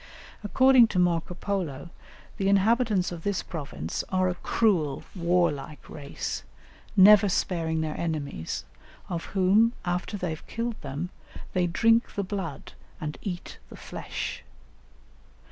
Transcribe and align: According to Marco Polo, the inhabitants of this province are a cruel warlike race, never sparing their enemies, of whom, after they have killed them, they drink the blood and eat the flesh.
According 0.43 0.87
to 0.87 0.97
Marco 0.97 1.35
Polo, 1.35 1.91
the 2.37 2.49
inhabitants 2.49 3.11
of 3.11 3.21
this 3.21 3.43
province 3.43 4.03
are 4.09 4.29
a 4.29 4.33
cruel 4.33 5.03
warlike 5.15 5.87
race, 5.87 6.41
never 6.97 7.29
sparing 7.29 7.81
their 7.81 7.95
enemies, 7.95 8.65
of 9.09 9.25
whom, 9.25 9.73
after 9.85 10.17
they 10.17 10.31
have 10.31 10.47
killed 10.47 10.81
them, 10.81 11.11
they 11.53 11.67
drink 11.67 12.15
the 12.15 12.23
blood 12.23 12.73
and 12.99 13.19
eat 13.21 13.59
the 13.69 13.77
flesh. 13.77 14.41